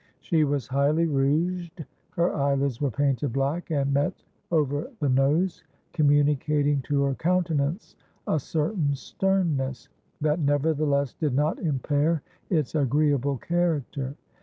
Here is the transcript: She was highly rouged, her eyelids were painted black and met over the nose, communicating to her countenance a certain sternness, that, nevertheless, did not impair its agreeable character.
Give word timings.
She 0.19 0.43
was 0.43 0.65
highly 0.65 1.05
rouged, 1.05 1.85
her 2.15 2.33
eyelids 2.33 2.81
were 2.81 2.89
painted 2.89 3.33
black 3.33 3.69
and 3.69 3.93
met 3.93 4.23
over 4.49 4.89
the 4.99 5.09
nose, 5.09 5.63
communicating 5.93 6.81
to 6.89 7.03
her 7.03 7.13
countenance 7.13 7.95
a 8.25 8.39
certain 8.39 8.95
sternness, 8.95 9.89
that, 10.19 10.39
nevertheless, 10.39 11.13
did 11.13 11.35
not 11.35 11.59
impair 11.59 12.23
its 12.49 12.73
agreeable 12.73 13.37
character. 13.37 14.15